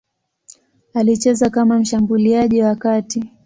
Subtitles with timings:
[0.93, 3.29] Alicheza kama mshambuliaji wa kati.